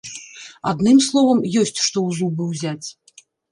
[0.71, 2.87] Адным словам, ёсць што ў зубы ўзяць.